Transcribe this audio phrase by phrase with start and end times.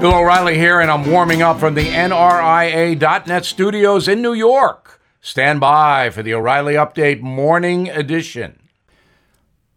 [0.00, 5.00] Bill O'Reilly here, and I'm warming up from the NRIA.net studios in New York.
[5.22, 8.68] Stand by for the O'Reilly Update Morning Edition.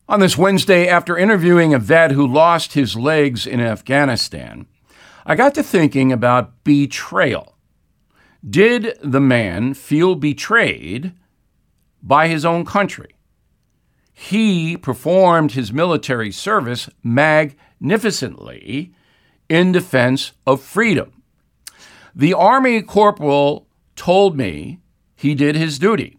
[0.10, 4.68] On this Wednesday, after interviewing a vet who lost his legs in Afghanistan,
[5.26, 7.56] I got to thinking about betrayal.
[8.48, 11.14] Did the man feel betrayed
[12.04, 13.16] by his own country?
[14.14, 18.94] He performed his military service magnificently
[19.50, 21.24] in defense of freedom.
[22.16, 24.80] The Army corporal told me
[25.16, 26.18] he did his duty.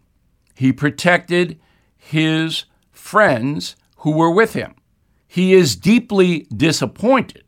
[0.53, 1.59] He protected
[1.97, 4.75] his friends who were with him.
[5.27, 7.43] He is deeply disappointed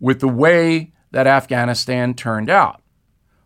[0.00, 2.82] with the way that Afghanistan turned out,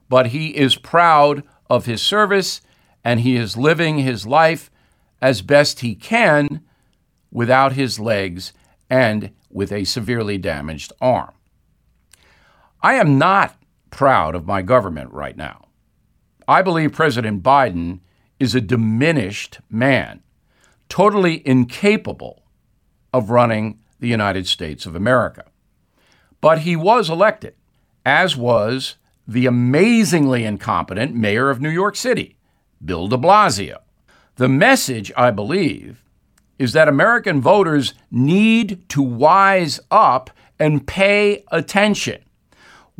[0.08, 2.60] but he is proud of his service
[3.04, 4.70] and he is living his life
[5.20, 6.62] as best he can
[7.30, 8.52] without his legs
[8.88, 11.32] and with a severely damaged arm.
[12.80, 13.56] I am not
[13.91, 15.66] proud of my government right now.
[16.47, 18.00] I believe President Biden
[18.39, 20.22] is a diminished man,
[20.89, 22.44] totally incapable
[23.12, 25.44] of running the United States of America.
[26.41, 27.55] But he was elected,
[28.06, 28.95] as was
[29.27, 32.36] the amazingly incompetent mayor of New York City,
[32.83, 33.78] Bill de Blasio.
[34.36, 36.05] The message, I believe,
[36.61, 40.30] is that American voters need to wise up
[40.61, 42.22] and pay attention.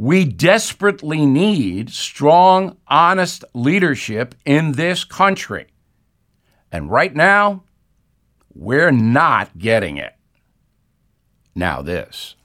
[0.01, 5.67] We desperately need strong, honest leadership in this country.
[6.71, 7.65] And right now,
[8.55, 10.15] we're not getting it.
[11.53, 12.37] Now, this.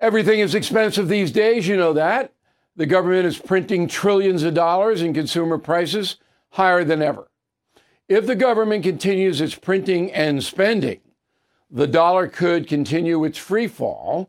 [0.00, 2.32] Everything is expensive these days, you know that.
[2.74, 6.16] The government is printing trillions of dollars and consumer prices
[6.50, 7.28] higher than ever.
[8.08, 11.02] If the government continues its printing and spending,
[11.70, 14.28] the dollar could continue its free fall